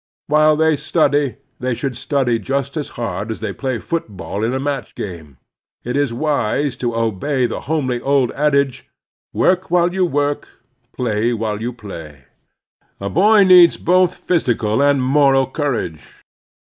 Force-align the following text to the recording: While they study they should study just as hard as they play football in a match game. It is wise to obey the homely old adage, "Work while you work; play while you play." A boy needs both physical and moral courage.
While 0.25 0.55
they 0.55 0.77
study 0.77 1.35
they 1.59 1.75
should 1.75 1.95
study 1.95 2.39
just 2.39 2.75
as 2.75 2.87
hard 2.97 3.29
as 3.29 3.39
they 3.39 3.53
play 3.53 3.77
football 3.77 4.43
in 4.43 4.51
a 4.51 4.59
match 4.59 4.95
game. 4.95 5.37
It 5.83 5.95
is 5.95 6.11
wise 6.11 6.75
to 6.77 6.95
obey 6.95 7.45
the 7.45 7.59
homely 7.69 8.01
old 8.01 8.31
adage, 8.31 8.89
"Work 9.31 9.69
while 9.69 9.93
you 9.93 10.07
work; 10.07 10.47
play 10.91 11.33
while 11.33 11.61
you 11.61 11.71
play." 11.71 12.23
A 12.99 13.11
boy 13.11 13.43
needs 13.43 13.77
both 13.77 14.15
physical 14.15 14.81
and 14.81 15.03
moral 15.03 15.45
courage. 15.45 16.01